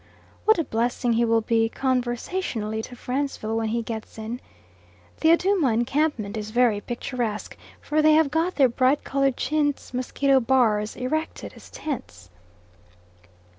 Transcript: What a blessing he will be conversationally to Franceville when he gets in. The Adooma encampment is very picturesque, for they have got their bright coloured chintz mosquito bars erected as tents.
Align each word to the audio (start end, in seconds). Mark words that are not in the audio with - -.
What 0.45 0.57
a 0.57 0.63
blessing 0.63 1.13
he 1.13 1.25
will 1.25 1.41
be 1.41 1.69
conversationally 1.69 2.81
to 2.81 2.95
Franceville 2.95 3.55
when 3.55 3.67
he 3.67 3.83
gets 3.83 4.17
in. 4.17 4.41
The 5.19 5.29
Adooma 5.29 5.71
encampment 5.75 6.35
is 6.37 6.49
very 6.49 6.81
picturesque, 6.81 7.55
for 7.79 8.01
they 8.01 8.13
have 8.13 8.31
got 8.31 8.55
their 8.55 8.67
bright 8.67 9.03
coloured 9.03 9.37
chintz 9.37 9.93
mosquito 9.93 10.39
bars 10.39 10.95
erected 10.95 11.53
as 11.55 11.69
tents. 11.69 12.31